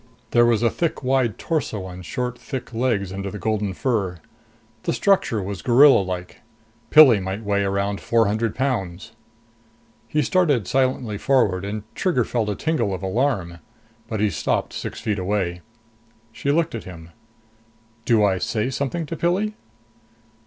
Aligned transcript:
There 0.31 0.47
was 0.47 0.63
a 0.63 0.71
thick 0.71 1.03
wide 1.03 1.37
torso 1.37 1.83
on 1.85 2.01
short 2.01 2.35
thick 2.39 2.73
legs 2.73 3.13
under 3.13 3.29
the 3.29 3.37
golden 3.37 3.71
fur. 3.75 4.17
The 4.81 4.93
structure 4.93 5.43
was 5.43 5.61
gorilla 5.61 5.99
like. 5.99 6.41
Pilli 6.89 7.19
might 7.21 7.43
weigh 7.43 7.63
around 7.63 8.01
four 8.01 8.25
hundred 8.25 8.55
pounds. 8.55 9.11
He 10.07 10.23
started 10.23 10.67
silently 10.67 11.19
forward 11.19 11.63
and 11.63 11.83
Trigger 11.93 12.23
felt 12.25 12.49
a 12.49 12.55
tingle 12.55 12.95
of 12.95 13.03
alarm. 13.03 13.59
But 14.07 14.21
he 14.21 14.31
stopped 14.31 14.73
six 14.73 14.99
feet 14.99 15.19
away. 15.19 15.61
She 16.31 16.51
looked 16.51 16.73
at 16.73 16.85
him. 16.85 17.11
"Do 18.03 18.23
I 18.23 18.39
say 18.39 18.71
something 18.71 19.05
to 19.05 19.15
Pilli?" 19.15 19.53